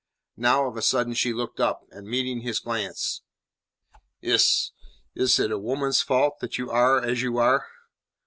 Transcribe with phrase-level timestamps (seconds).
[0.37, 3.21] Now, of a sudden, she looked up, and meeting his glance:
[4.19, 4.71] "Is
[5.13, 7.67] is it a woman's fault that you are as you are?"